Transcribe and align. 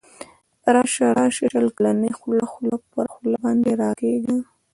راسه 0.73 1.05
راسه 1.17 1.45
شل 1.53 1.67
کلنی 1.77 2.11
خوله 2.19 2.45
خوله 2.51 2.75
پر 2.91 3.05
خوله 3.13 3.35
باندی 3.43 3.71
راکښېږده 3.81 4.35